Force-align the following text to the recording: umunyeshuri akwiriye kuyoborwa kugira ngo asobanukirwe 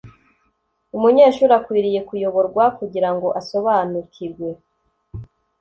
umunyeshuri 0.95 1.51
akwiriye 1.59 1.99
kuyoborwa 2.07 2.63
kugira 2.77 3.09
ngo 3.15 3.27
asobanukirwe 3.39 4.49